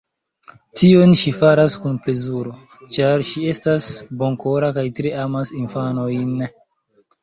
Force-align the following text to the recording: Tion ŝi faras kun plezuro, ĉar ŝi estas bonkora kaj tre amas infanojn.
Tion 0.79 1.13
ŝi 1.19 1.33
faras 1.41 1.75
kun 1.83 1.99
plezuro, 2.07 2.55
ĉar 2.97 3.27
ŝi 3.31 3.47
estas 3.55 3.93
bonkora 4.25 4.75
kaj 4.83 4.91
tre 5.01 5.17
amas 5.31 5.57
infanojn. 5.65 6.39